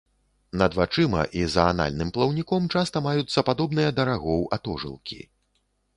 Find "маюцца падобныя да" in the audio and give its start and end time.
3.09-4.09